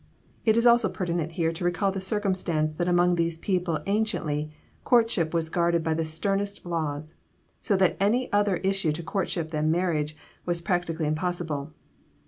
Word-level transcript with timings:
It 0.45 0.57
is 0.57 0.65
also 0.65 0.89
pertinent 0.89 1.33
here 1.33 1.51
to 1.51 1.63
recall 1.63 1.91
the 1.91 2.01
circumstance 2.01 2.73
that 2.73 2.87
among 2.87 3.13
these 3.17 3.37
people 3.37 3.77
anciently, 3.85 4.49
courtship 4.83 5.31
was 5.31 5.47
guarded 5.47 5.83
by 5.83 5.93
the 5.93 6.03
sternest 6.03 6.65
laws, 6.65 7.17
so 7.61 7.77
that 7.77 7.97
any 7.99 8.27
other 8.33 8.55
issue 8.57 8.91
to 8.93 9.03
courtship 9.03 9.51
than 9.51 9.69
marriage 9.69 10.15
was 10.43 10.59
practically 10.59 11.05
impossible. 11.05 11.73